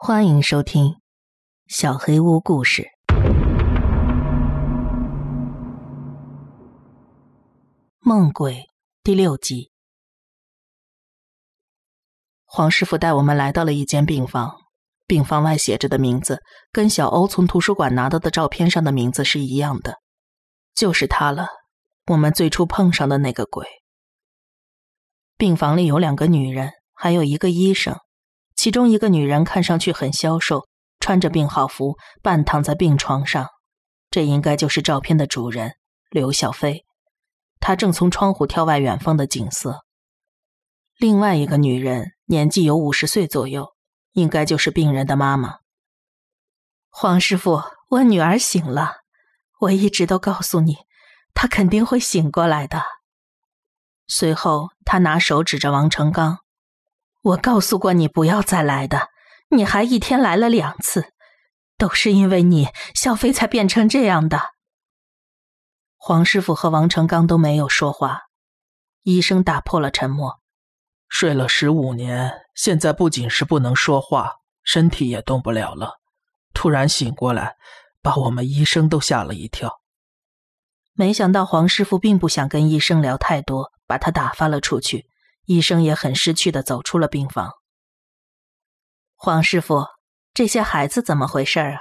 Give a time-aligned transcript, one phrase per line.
[0.00, 0.84] 欢迎收听
[1.66, 2.84] 《小黑屋故事》。
[7.98, 8.68] 梦鬼
[9.02, 9.72] 第六集。
[12.44, 14.54] 黄师傅带我们来到了一间病房，
[15.08, 19.96] 病房外写着的名字跟小欧从图书馆拿到的照片上的名字是一样的，
[20.76, 21.48] 就是他了。
[22.06, 23.66] 我们最初碰上的那个鬼。
[25.36, 27.98] 病房里有两个女人，还有一个医生。
[28.58, 30.66] 其中一个女人看上去很消瘦，
[30.98, 33.46] 穿着病号服，半躺在病床上。
[34.10, 35.76] 这应该就是照片的主人
[36.10, 36.84] 刘小飞。
[37.60, 39.84] 她正从窗户眺望远方的景色。
[40.98, 43.74] 另外一个女人年纪有五十岁左右，
[44.14, 45.58] 应该就是病人的妈妈。
[46.88, 48.96] 黄师傅，我女儿醒了，
[49.60, 50.78] 我一直都告诉你，
[51.32, 52.82] 她肯定会醒过来的。
[54.08, 56.40] 随后，他拿手指着王成刚。
[57.20, 59.08] 我告诉过你不要再来的，
[59.50, 61.12] 你还一天来了两次，
[61.76, 64.40] 都是因为你，小飞才变成这样的。
[65.96, 68.22] 黄师傅和王成刚都没有说话，
[69.02, 70.40] 医生打破了沉默。
[71.08, 75.98] 睡了十五年，现在不仅是不能说话，身体也动不了了。
[76.54, 77.56] 突然醒过来，
[78.00, 79.80] 把我们医生都吓了一跳。
[80.94, 85.07] 没想到黄师傅并不想跟医生聊太多，把他打发了出去。
[85.48, 87.52] 医生也很识趣的走出了病房。
[89.16, 89.86] 黄师傅，
[90.34, 91.80] 这些孩子怎么回事啊？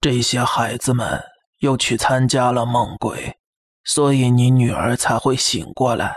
[0.00, 1.22] 这些孩子们
[1.58, 3.38] 又去参加了梦鬼，
[3.84, 6.16] 所以你女儿才会醒过来。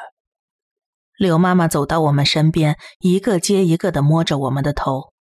[1.15, 5.13] 刘妈妈走到我们身边，一个接一个的摸着我们的头。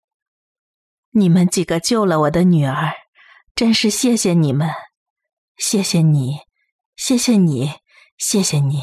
[1.11, 2.95] 你们几个救了我的女儿，
[3.55, 4.71] 真是谢谢你们，
[5.59, 6.39] 谢谢你，
[6.97, 7.75] 谢谢你，
[8.17, 8.83] 谢谢你。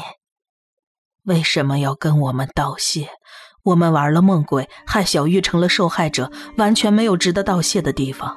[1.24, 3.08] 为什么要跟我们道谢？
[3.62, 8.36] 我们玩了梦鬼，害小玉成了受害者，完全没有值得道谢的地方。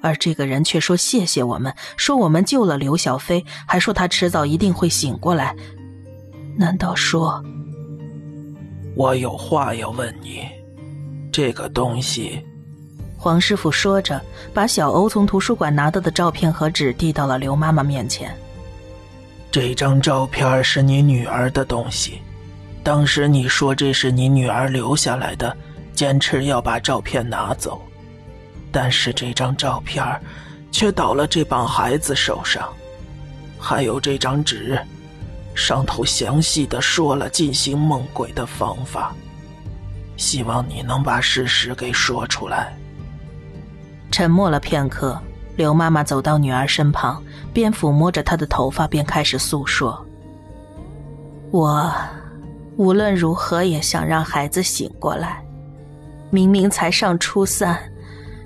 [0.00, 5.56] 而这个人却说谢谢我们，说我们救了刘小飞，还说他迟早一定会醒过来。
[6.56, 7.42] 难道说……
[8.94, 10.46] 我有话要问你，
[11.32, 12.40] 这个东西……
[13.16, 14.20] 黄师傅说着，
[14.54, 18.32] 把小欧从图书馆拿到的照片和纸递到了刘妈妈面前。
[19.52, 22.22] 这张照片是你女儿的东西，
[22.82, 25.54] 当时你说这是你女儿留下来的，
[25.92, 27.82] 坚持要把照片拿走，
[28.72, 30.02] 但是这张照片
[30.70, 32.66] 却到了这帮孩子手上，
[33.58, 34.80] 还有这张纸，
[35.54, 39.14] 上头详细的说了进行梦鬼的方法，
[40.16, 42.74] 希望你能把事实给说出来。
[44.10, 45.20] 沉默了片刻。
[45.54, 50.04] 刘妈妈走到女儿身旁，边抚摸着他的头发，边开始诉说
[51.50, 51.92] ：“我
[52.76, 55.44] 无论如何也想让孩子醒过来。
[56.30, 57.78] 明明才上初三，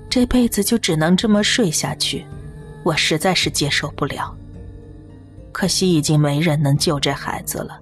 [0.09, 2.25] 这辈子就只能这么睡下去，
[2.83, 4.35] 我实在是接受不了。
[5.51, 7.79] 可惜已经没人能救这孩子了，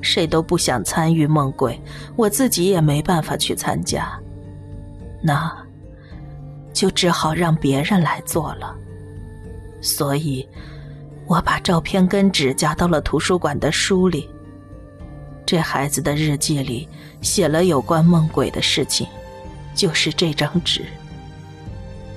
[0.00, 1.80] 谁都不想参与梦鬼，
[2.16, 4.18] 我自己也没办法去参加。
[5.22, 5.54] 那……”
[6.74, 8.74] 就只好让别人来做了，
[9.84, 10.48] 所以，
[11.26, 14.28] 我把照片跟纸夹到了图书馆的书里。
[15.44, 16.88] 这孩子的日记里
[17.20, 19.06] 写了有关梦鬼的事情，
[19.74, 20.86] 就是这张纸。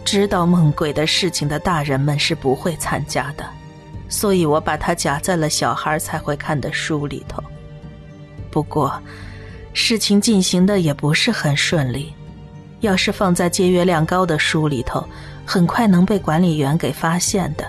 [0.05, 3.45] 知道梦鬼的事情的大人们是不会参加的，
[4.07, 7.43] 所以我把它夹在了小孩才会看的书里头。
[8.49, 8.97] 不过，
[9.73, 12.13] 事情进行的也不是很顺利。
[12.81, 15.03] 要是放在借阅量高的书里头，
[15.45, 17.65] 很快能被管理员给发现的，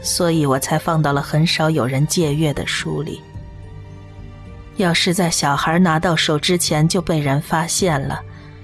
[0.00, 3.20] 所以我才放到了很少有人借阅的书里。
[4.76, 8.20] 要是在小孩拿到手之前就被人发现了，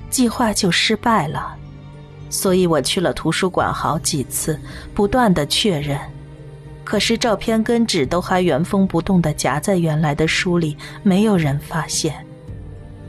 [0.09, 1.55] 计划就失败了。
[2.31, 4.59] 所以我去了图书馆好几次，
[4.95, 5.99] 不断的确认，
[6.85, 12.15] 可是照片跟纸都还原封不动的夹在原来的书里，没有人发现。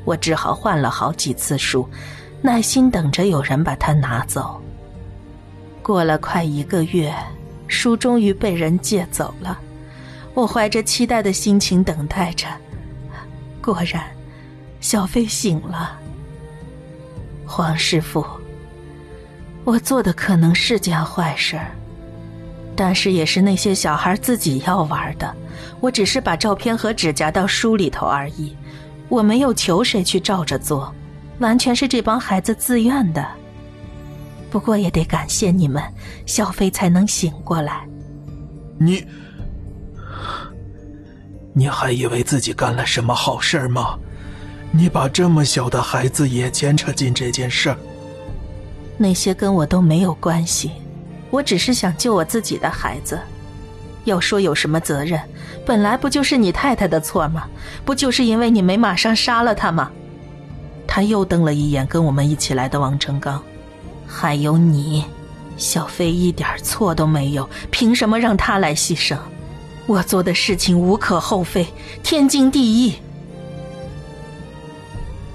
[0.04, 1.88] 我只好换了好几次书。
[2.42, 4.62] 耐心等着有人把它拿走。
[5.82, 7.14] 过了快一个月，
[7.68, 9.60] 书终于被人借走了。
[10.34, 12.46] 我怀着期待的心情等待着，
[13.62, 14.04] 果然，
[14.80, 15.98] 小飞醒了。
[17.46, 18.24] 黄师傅，
[19.64, 21.60] 我做的可能是件坏事，
[22.76, 25.34] 但是也是那些小孩自己要玩的。
[25.80, 28.56] 我只是把照片和纸夹到书里头而已，
[29.10, 30.94] 我没有求谁去照着做。
[31.40, 33.26] 完全是这帮孩子自愿的，
[34.50, 35.84] 不过也得感谢你们，
[36.26, 37.88] 小飞才能醒过来。
[38.80, 39.06] 你，
[41.54, 43.98] 你还以为自己干了什么好事吗？
[44.72, 47.78] 你把这么小的孩子也牵扯进这件事儿，
[48.98, 50.72] 那些跟我都没有关系，
[51.30, 53.20] 我只是想救我自己的孩子。
[54.04, 55.22] 要说有什么责任，
[55.66, 57.48] 本来不就是你太太的错吗？
[57.86, 59.92] 不就是因为你没马上杀了他吗？
[60.98, 63.40] 他又瞪了一眼跟我们一起来的王成刚，
[64.08, 65.06] 还有你，
[65.56, 69.16] 小飞一点错都没有，凭什么让他来牺牲？
[69.86, 71.68] 我做的事情无可厚非，
[72.02, 72.96] 天经地义。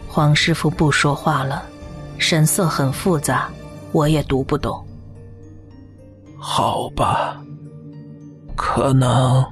[0.09, 1.65] 黄师傅不说话了，
[2.19, 3.49] 神色很复杂，
[3.93, 4.85] 我也读不懂。
[6.37, 7.41] 好吧。
[8.57, 9.47] 可能，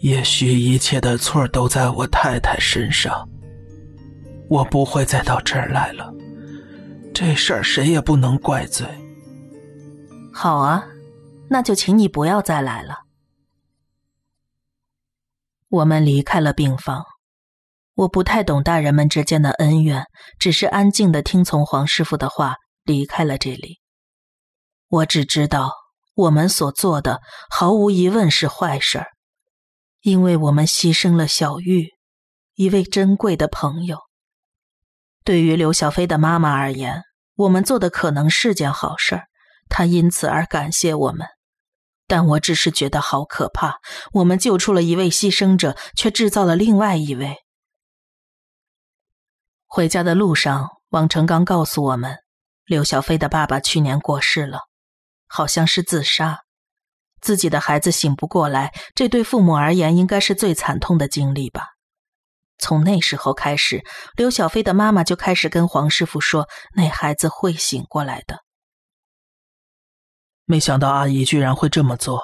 [0.00, 3.26] 也许一切的错都在我太太身上。
[4.50, 6.12] 我不会再到这儿来了，
[7.14, 8.84] 这事儿谁也不能怪罪。
[10.34, 10.84] 好啊，
[11.48, 12.96] 那就请你不要再来了。
[15.68, 17.04] 我们离开了病房，
[17.94, 20.04] 我不太懂大人们之间的恩怨，
[20.40, 23.78] 只是安静的听从黄师傅的话，离开了这里。
[24.88, 25.72] 我只知道。
[26.14, 29.06] 我们所做的毫无疑问是坏事儿，
[30.02, 31.94] 因为我们牺牲了小玉，
[32.56, 34.09] 一位珍贵的朋友。
[35.30, 37.04] 对于刘小飞的妈妈而言，
[37.36, 39.28] 我们做的可能是件好事儿，
[39.68, 41.24] 她因此而感谢我们。
[42.08, 43.76] 但我只是觉得好可怕，
[44.12, 47.36] 我们救出了一位牺牲者，却制造了另外一位。
[49.68, 52.16] 回家的路上，王成刚告诉我们，
[52.64, 54.62] 刘小飞的爸爸去年过世了。
[55.28, 56.40] 好像是自杀，
[57.20, 61.68] 自己的孩子醒不过来，这对父母而言应该是最惨痛的经历吧。
[62.60, 63.82] 从那时候开始，
[64.16, 68.38] 刘小飞的妈妈就开始跟黄师傅说，那孩子会醒过来的。
[70.44, 72.22] 没想到阿姨居然会这么做。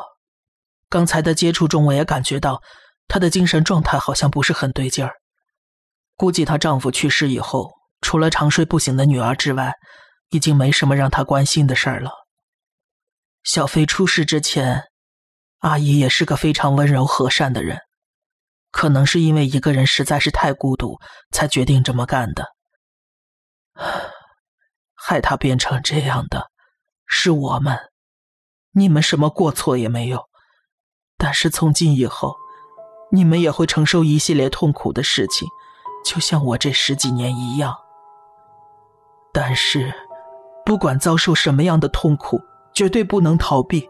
[0.88, 2.62] 刚才的接触中，我也感觉到
[3.08, 5.14] 她的精神状态好像不是很对劲儿。
[6.16, 9.74] 估计她丈夫去世以后，除了长睡不醒的女儿之外，
[10.30, 12.10] 已经没什么让她关心的事儿了。
[13.44, 14.84] 小飞出事之前，
[15.58, 17.78] 阿姨也是个非常温柔和善的人，
[18.76, 20.98] 可能是因为一个人实在是太孤独，
[21.32, 22.44] 才决定这么干的。
[24.94, 26.50] 害他变成这样的，
[27.06, 27.78] 是我们，
[28.72, 30.24] 你们什么过错也没有。
[31.16, 32.36] 但是从今以后，
[33.10, 35.48] 你们也会承受一系列痛苦的事情，
[36.04, 37.74] 就像我这十几年一样。
[39.32, 39.90] 但是，
[40.66, 42.38] 不管遭受什么样的痛苦。
[42.74, 43.88] 绝对不能逃避，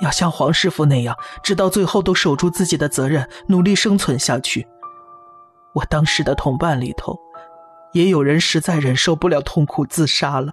[0.00, 4.66] 要像黄师傅那样，直到最后都守住自己的责任，努力生存下去。
[5.74, 7.18] 我当时的同伴里头，
[7.92, 10.52] 也有人实在忍受不了痛苦自杀了。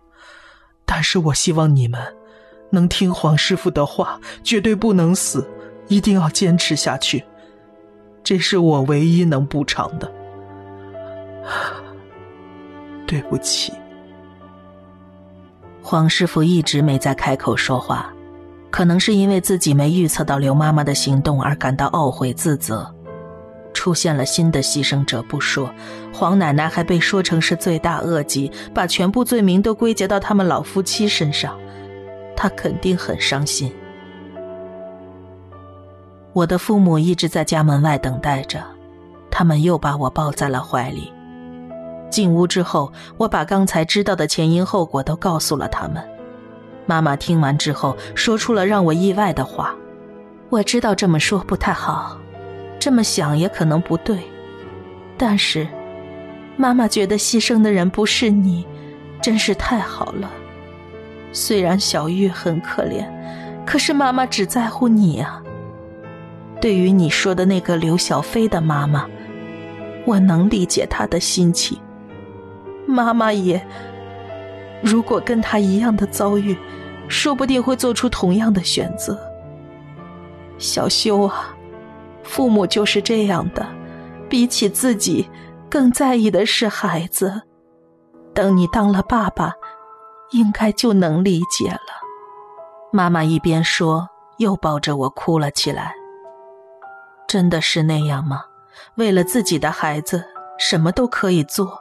[0.86, 2.00] 但是我希望你们
[2.72, 5.50] 能听黄师傅的话，绝对不能死，
[5.88, 7.24] 一定要坚持下去。
[8.24, 10.12] 这是我唯一能补偿的。
[13.08, 13.74] 对不起。
[15.82, 18.14] 黄师傅一直没再开口说话，
[18.71, 22.89] 可能是因为自己没预测到刘妈妈的行动而感到懊悔自责。
[23.73, 25.69] 出现了新的牺牲者不说，
[26.13, 31.57] 黄奶奶还被说成是罪大恶极，把全部罪名都归结到他们老夫妻身上，
[32.35, 33.71] 她肯定很伤心。
[36.33, 38.62] 我的父母一直在家门外等待着，
[39.29, 41.12] 他们又把我抱在了怀里。
[42.09, 46.03] 进屋之后，我把刚才知道的前因后果都告诉了他们。
[46.85, 49.76] 妈妈听完之后，说出了让我意外的话。
[50.50, 52.19] 我知道这么说不太好，
[52.78, 54.19] 这么想也可能不对，
[55.18, 55.68] 但是，
[56.57, 58.66] 妈妈觉得牺牲的人不是你，
[59.21, 60.30] 真是太好了。
[61.31, 63.06] 虽然小玉很可怜，
[63.66, 65.42] 可是妈妈只在乎你啊。
[66.59, 69.07] 对于你说的那个刘小飞的妈妈，
[70.06, 71.78] 我能理解她的心情。
[72.85, 73.66] 妈妈也，
[74.81, 76.57] 如果跟他一样的遭遇，
[77.07, 79.18] 说不定会做出同样的选择。
[80.57, 81.56] 小修啊，
[82.23, 83.66] 父母就是这样的，
[84.30, 85.30] 比起自己，
[85.69, 87.42] 更在意的是孩子。
[88.33, 89.54] 等你当了爸爸，
[90.31, 91.80] 应该就能理解了。
[92.94, 94.07] 妈妈一边说，
[94.38, 95.94] 又抱着我哭了起来。
[97.28, 98.44] 真的是那样吗？
[98.95, 100.23] 为了自己的孩子，
[100.57, 101.81] 什么都可以做。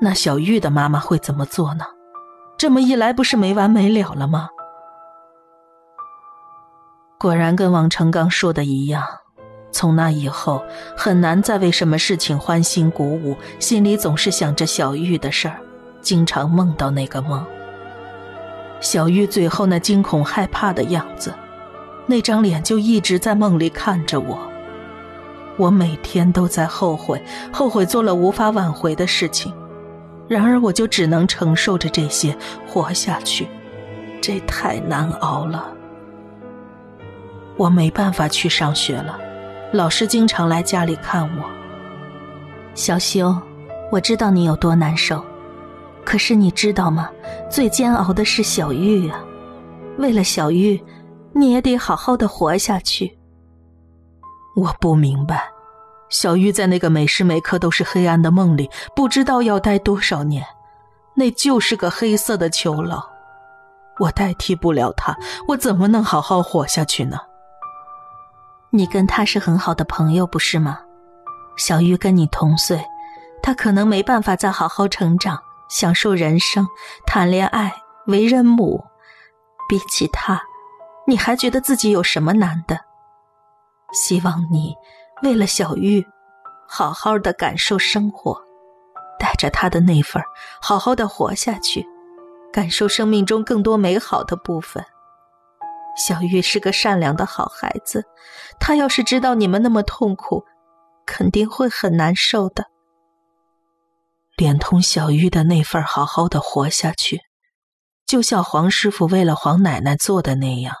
[0.00, 1.84] 那小玉的妈妈会怎么做呢？
[2.56, 4.48] 这么一来，不是没完没了了吗？
[7.18, 9.04] 果然跟王成刚说的一样，
[9.72, 10.62] 从那以后
[10.96, 15.58] 很难再为什么事情欢欣鼓舞，心里总是想着小玉的事儿，
[16.00, 17.44] 经常梦到那个梦。
[18.80, 21.34] 小玉最后那惊恐害怕的样子，
[22.06, 24.38] 那张脸就一直在梦里看着我。
[25.56, 27.20] 我每天都在后悔，
[27.52, 29.52] 后悔做了无法挽回的事情。
[30.28, 33.48] 然而我就只能承受着这些活下去，
[34.20, 35.72] 这太难熬了。
[37.56, 39.18] 我没办法去上学了，
[39.72, 41.44] 老师经常来家里看我。
[42.74, 43.34] 小修，
[43.90, 45.24] 我知道你有多难受，
[46.04, 47.10] 可是你知道吗？
[47.50, 49.24] 最煎熬的是小玉啊！
[49.98, 50.80] 为了小玉，
[51.32, 53.18] 你也得好好的活下去。
[54.54, 55.42] 我不明白。
[56.08, 60.44] 小玉在那个每时每刻都是黑暗的梦里，不知道要待多少年，
[61.14, 63.02] 那就是个黑色的囚牢。
[63.98, 65.16] 我代替不了他，
[65.48, 67.18] 我怎么能好好活下去呢？
[68.70, 70.80] 你跟他是很好的朋友，不是吗？
[71.56, 72.84] 小玉跟你同岁，
[73.42, 75.38] 他可能没办法再好好成长，
[75.68, 76.66] 享受人生，
[77.06, 77.74] 谈恋爱，
[78.06, 78.84] 为人母。
[79.68, 80.40] 比起他，
[81.06, 82.78] 你还觉得自己有什么难的？
[83.92, 84.74] 希望你。
[85.22, 86.06] 为了小玉，
[86.68, 88.40] 好好的感受生活，
[89.18, 90.22] 带着他的那份
[90.60, 91.84] 好好的活下去，
[92.52, 94.84] 感受生命中更多美好的部分。
[95.96, 98.04] 小玉是个善良的好孩子，
[98.60, 100.44] 他要是知道你们那么痛苦，
[101.04, 102.66] 肯定会很难受的。
[104.36, 107.22] 连同小玉的那份好好的活下去，
[108.06, 110.76] 就像黄师傅为了黄奶奶做的那样。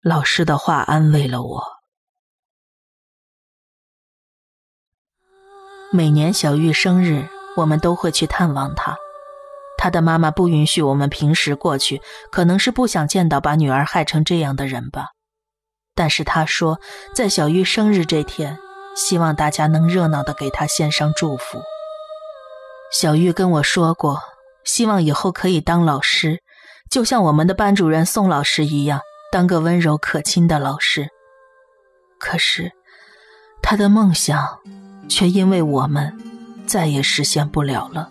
[0.00, 1.79] 老师的话安慰了我。
[5.92, 8.96] 每年小玉生日，我们都会去探望她。
[9.76, 15.06] 她的妈妈不允许我们平时过去，可能是不想见到把女儿害成这样的人吧。
[15.96, 16.78] 但是她说，
[17.12, 18.56] 在小玉生日这天，
[18.94, 21.60] 希望大家能热闹的给她献上祝福。
[22.92, 24.22] 小玉跟我说过，
[24.64, 26.40] 希望以后可以当老师，
[26.88, 29.00] 就像我们的班主任宋老师一样，
[29.32, 31.08] 当个温柔可亲的老师。
[32.20, 32.70] 可是，
[33.60, 34.60] 她的梦想。
[35.10, 36.16] 却因为我们
[36.66, 38.08] 再也实现不了了，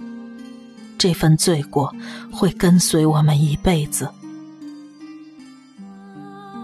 [0.98, 1.96] 这份罪过
[2.30, 4.10] 会跟随我们一辈子。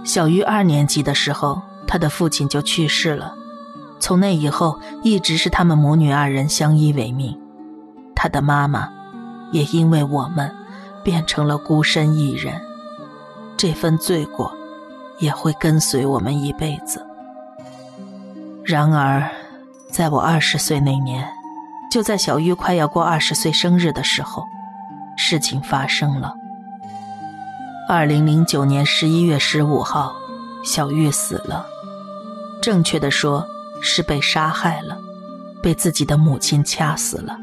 [0.04, 3.34] 小玉二年级的时候，他的父亲就去世了，
[3.98, 7.40] 从那以后一直是他们母女二人相依为命。
[8.14, 8.90] 他的妈妈
[9.54, 10.52] 也因为我们
[11.02, 12.62] 变成了孤身一人，
[13.56, 14.54] 这份罪过
[15.18, 17.02] 也会跟随我们一辈子。
[18.66, 19.26] 然而。
[19.92, 21.28] 在我二十岁那年，
[21.90, 24.44] 就在小玉快要过二十岁生日的时候，
[25.18, 26.34] 事情发生了。
[27.88, 30.16] 二零零九年十一月十五号，
[30.64, 31.66] 小玉死了。
[32.62, 33.46] 正确的说，
[33.82, 34.98] 是被杀害了，
[35.62, 37.38] 被自己的母亲掐死了。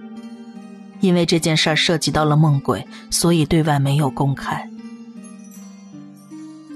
[1.00, 4.68] 因为这件事儿涉及到了梦鬼，所以对外没有公开。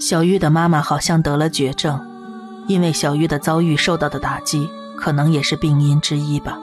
[0.01, 2.01] 小玉的妈妈好像得了绝症，
[2.67, 4.69] 因为小玉的遭遇受到的打击。
[4.97, 6.59] 可能也是病因之一吧。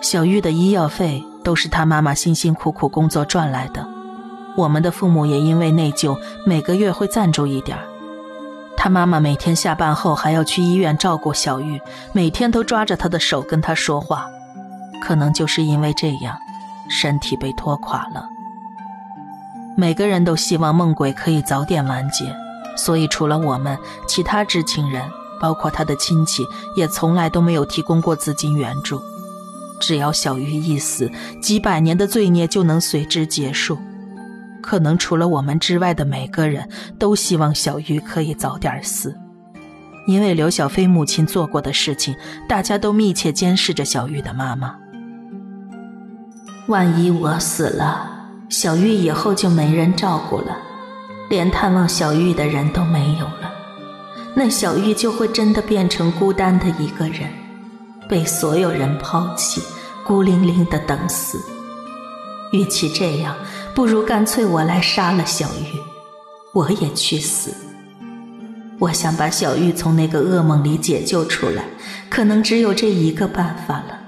[0.00, 3.86] 小玉的医药费都是她妈妈辛辛苦苦工作赚来的，
[4.56, 7.76] 我们的父母也因为内疚，每个月会赞助一点
[8.76, 11.80] 她妈妈每天下班后还要去医院照顾小玉，
[12.12, 14.26] 每天都抓着她的手跟她说话。
[15.02, 16.36] 可能就是因为这样，
[16.88, 18.28] 身体被拖垮了。
[19.76, 22.34] 每个人都希望梦鬼可以早点完结，
[22.76, 25.02] 所以除了我们，其他知情人。
[25.40, 29.00] 包括他的亲戚也从来都没有提供过资金援助。
[29.78, 33.78] 只要小玉一死，几百年的罪孽就能随之结束。
[34.62, 39.14] 可能除了我们之外的每个人都希望小玉可以早点死，
[40.08, 42.16] 因为刘小飞母亲做过的事情，
[42.48, 44.74] 大家都密切监视着小玉的妈妈。
[46.66, 48.10] 万一我死了，
[48.48, 50.56] 小玉以后就没人照顾了，
[51.30, 53.52] 连探望小玉的人都没有了。
[54.38, 57.30] 那小玉就会真的变成孤单的一个人，
[58.06, 59.62] 被所有人抛弃，
[60.04, 61.42] 孤零零的等死。
[62.52, 63.34] 与其这样，
[63.74, 65.80] 不如干脆我来杀了小玉，
[66.52, 67.50] 我也去死。
[68.78, 71.64] 我想把小玉从那个噩梦里解救出来，
[72.10, 73.98] 可能只有这一个办法了。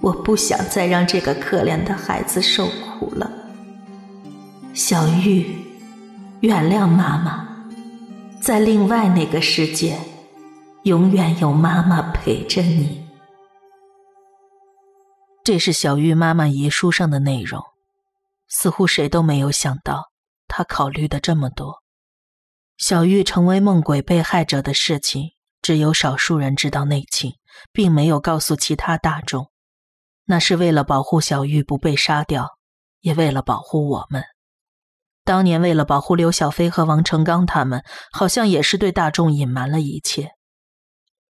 [0.00, 3.30] 我不想再让这个可怜的孩子受苦了。
[4.72, 5.54] 小玉，
[6.40, 7.43] 原谅妈妈。
[8.44, 9.98] 在另外那个世界，
[10.82, 13.08] 永远有妈妈陪着你。
[15.42, 17.62] 这是小玉妈妈遗书上的内容，
[18.46, 20.10] 似乎谁都没有想到，
[20.46, 21.82] 她考虑的这么多。
[22.76, 25.30] 小玉成为梦鬼被害者的事情，
[25.62, 27.36] 只有少数人知道内情，
[27.72, 29.50] 并没有告诉其他大众。
[30.26, 32.58] 那是为了保护小玉不被杀掉，
[33.00, 34.22] 也为了保护我们。
[35.24, 40.32] 当年为了保护刘小飞和王成刚他们，好像也是对大众隐瞒了一切。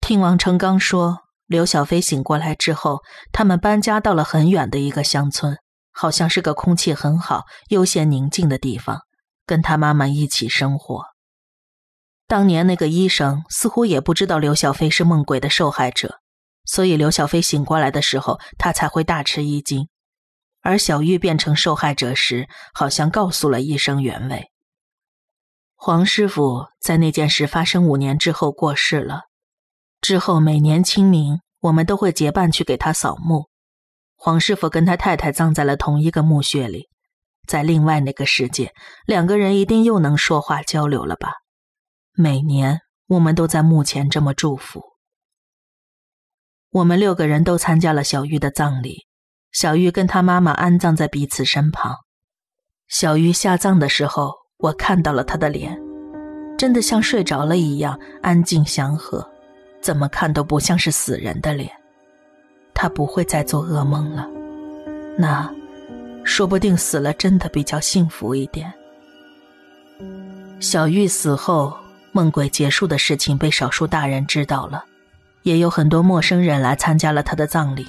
[0.01, 5.57] 听王成刚说，刘小飞醒过来之后，他们搬家到了很远的一个乡村，
[5.91, 9.01] 好像是个空气很好、悠闲宁静的地方，
[9.45, 11.03] 跟他妈妈一起生活。
[12.27, 16.19] 当年那个医生似乎也不知道刘小飞是梦鬼的受害者，
[16.65, 19.87] 所以刘小飞醒过来的时候，他才会大吃一惊。
[20.63, 24.49] 而小玉变成受害者时，好像告诉了医生原委。
[25.75, 29.23] 黄师傅在那件事发生五年之后过世了。
[29.99, 33.49] 之后每年清明，我们都会结伴去给他扫墓。
[34.15, 36.87] 黄师傅跟他太太葬在了同一个墓穴里，
[37.45, 38.73] 在另外那个世界，
[39.05, 41.33] 两个人一定又能说话交流了吧？
[42.13, 44.81] 每年我们都在墓前这么祝福。
[46.69, 49.05] 我们六个人都参加了小玉的葬礼，
[49.53, 51.95] 小玉跟她妈妈安葬在彼此身旁。
[52.89, 55.79] 小玉下葬的时候，我看到了她的脸，
[56.57, 59.25] 真的像睡着了一样安静祥和。
[59.81, 61.69] 怎么看都不像是死人的脸，
[62.73, 64.25] 他不会再做噩梦了。
[65.17, 65.53] 那，
[66.23, 68.73] 说不定死了真的比较幸福一点。
[70.61, 71.75] 小玉死后，
[72.13, 74.85] 梦鬼结束的事情被少数大人知道了，
[75.41, 77.85] 也有很多陌生人来参加了他的葬礼。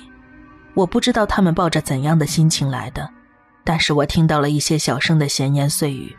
[0.75, 3.09] 我不知道他们抱着怎样的心情来的，
[3.63, 6.15] 但是我听到了一些小声的闲言碎语。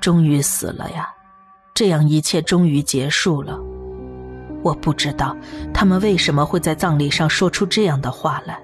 [0.00, 1.08] 终于死了呀，
[1.74, 3.58] 这样一切终于结束了。
[4.62, 5.36] 我不知道
[5.72, 8.58] 他们为什么会在葬礼上说出这样的话来。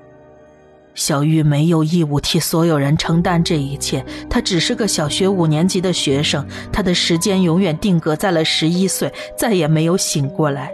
[0.94, 10.70] 小玉没有义务替所有人承担这一切，她只是个小学五年级的学生，她的时间永远定格在了十一岁，再也没有醒过来，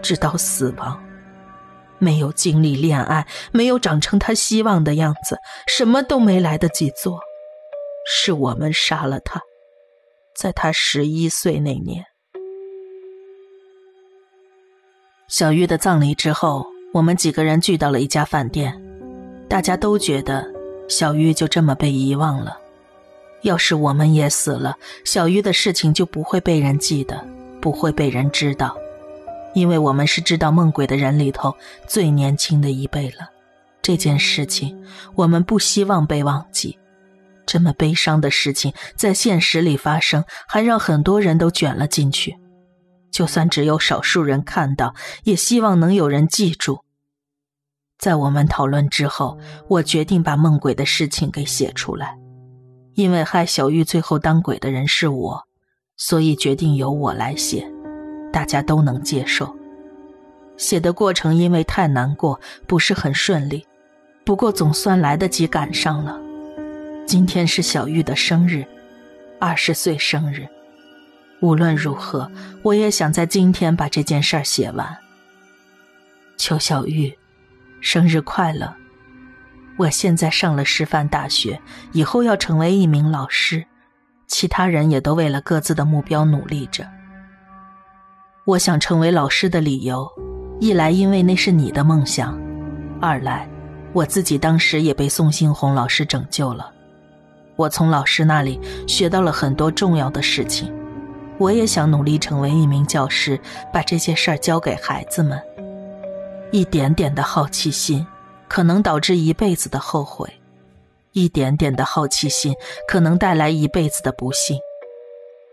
[0.00, 0.98] 直到死亡，
[1.98, 7.20] 没有经历恋爱，没有长成他希望的样子，什么都没来得及做，
[8.06, 9.40] 是我们杀了他，
[10.36, 12.04] 在他十一岁那年。
[15.28, 18.80] 小玉的葬礼之后，我们几个人聚到了一家饭店，
[19.46, 20.46] 大家都觉得
[20.88, 22.58] 小玉就这么被遗忘了。
[23.42, 27.22] 要是我们也死了，小玉的事情就不会被人记得，
[27.60, 28.76] 不会被人知道，
[29.54, 31.54] 因为我们是知道梦鬼的人里头
[31.86, 33.28] 最年轻的一辈了。
[33.80, 34.84] 这件事情
[35.14, 36.78] 我们不希望被忘记。
[37.46, 42.36] 这么悲伤的事情在现实里发生，还让很多人都卷了进去。
[43.10, 46.80] 就算只有少数人看到，也希望能有人记住。
[47.98, 52.18] 在我们讨论之后，我决定把梦鬼的事情给写出来，
[52.94, 55.42] 因为害小玉最后当鬼的人是我，
[55.96, 57.66] 所以决定由我来写，
[58.32, 59.54] 大家都能接受。
[60.56, 63.64] 写的过程因为太难过，不是很顺利，
[64.24, 66.18] 不过总算来得及赶上了。
[67.06, 68.64] 今天是小玉的生日，
[69.38, 70.46] 二十岁生日。
[71.40, 72.30] 无论如何，
[72.62, 74.98] 我也想在今天把这件事儿写完。
[76.36, 77.16] 邱小玉，
[77.80, 78.74] 生日快乐！
[79.76, 81.60] 我现在上了师范大学，
[81.92, 83.64] 以后要成为一名老师，
[84.26, 86.84] 其他人也都为了各自的目标努力着。
[88.48, 90.10] 我想成为老师的理由，
[90.58, 92.34] 一来因为那是你的梦想，
[92.98, 93.46] 二来
[93.92, 96.72] 我自己当时也被宋新红老师拯救了，
[97.56, 100.72] 我从老师那里学到了很多重要的事情。
[101.36, 103.38] 我也想努力成为一名教师，
[103.70, 105.38] 把这些事儿教给孩子们。
[106.50, 108.06] 一点点的好奇心，
[108.48, 110.26] 可能导致一辈子的后悔；
[111.12, 112.54] 一点点的好奇心，
[112.88, 114.58] 可能带来一辈子的不幸。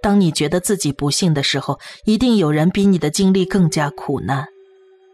[0.05, 4.45] 当你觉得自己不幸的时候，一定有人比你的经历更加苦难。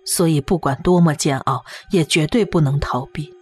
[0.03, 3.33] 所以，不管多么煎熬，也绝对不能逃避。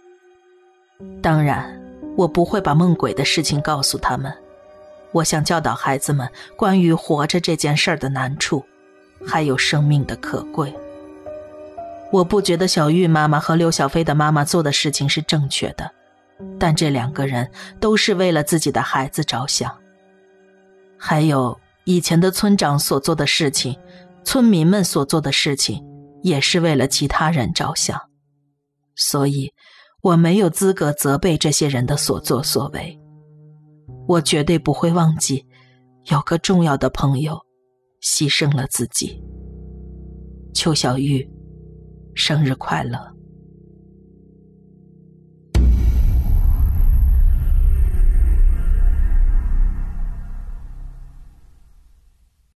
[1.20, 1.76] 当然，
[2.16, 4.32] 我不会把梦鬼的事情告诉他们。
[5.10, 8.64] 我想教导孩子们关于活着这件事儿的难处，
[9.26, 10.72] 还有生命的可贵。
[12.12, 15.90] 我不觉得小玉妈妈和刘小飞的妈妈做的事情是正确的，
[16.60, 19.79] 但这两个人都是为了自己的孩子着想。
[21.02, 23.74] 还有以前的村长所做的事情，
[24.22, 25.82] 村民们所做的事情，
[26.22, 27.98] 也是为了其他人着想。
[28.96, 29.50] 所以，
[30.02, 33.00] 我没有资格责备这些人的所作所为。
[34.06, 35.46] 我绝对不会忘记，
[36.10, 37.40] 有个重要的朋友
[38.02, 39.18] 牺牲了自己。
[40.52, 41.26] 邱小玉，
[42.14, 42.98] 生日快乐！